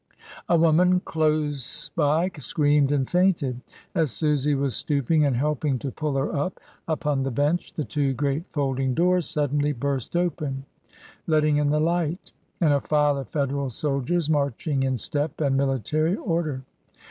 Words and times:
A 0.49 0.57
woman 0.57 0.99
close 1.01 1.89
by 1.89 2.31
screamed 2.39 2.91
and 2.91 3.07
fainted. 3.07 3.61
As 3.93 4.09
Susy 4.09 4.55
was 4.55 4.75
stooping 4.75 5.23
and 5.23 5.37
helping 5.37 5.77
to 5.77 5.91
pull 5.91 6.15
her 6.15 6.35
up 6.35 6.59
upon 6.87 7.21
the 7.21 7.29
bench 7.29 7.73
the 7.73 7.83
two 7.83 8.13
great 8.13 8.45
folding 8.51 8.95
doors 8.95 9.29
suddenly 9.29 9.73
burst 9.73 10.15
open, 10.17 10.65
letting 11.27 11.57
in 11.57 11.69
the 11.69 11.79
light, 11.79 12.31
and 12.59 12.73
a 12.73 12.81
file 12.81 13.15
of 13.19 13.27
Federal 13.29 13.69
soldiers 13.69 14.27
marching 14.27 14.81
in 14.81 14.97
step 14.97 15.39
and 15.39 15.55
military 15.55 16.15
order. 16.15 16.63